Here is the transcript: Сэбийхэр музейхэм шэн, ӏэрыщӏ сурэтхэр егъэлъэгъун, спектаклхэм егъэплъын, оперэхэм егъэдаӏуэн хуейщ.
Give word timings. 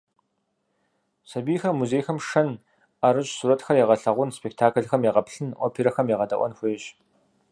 Сэбийхэр 1.29 1.73
музейхэм 1.79 2.17
шэн, 2.27 2.49
ӏэрыщӏ 2.99 3.31
сурэтхэр 3.37 3.77
егъэлъэгъун, 3.83 4.29
спектаклхэм 4.37 5.01
егъэплъын, 5.09 5.49
оперэхэм 5.65 6.07
егъэдаӏуэн 6.13 6.53
хуейщ. 6.57 6.83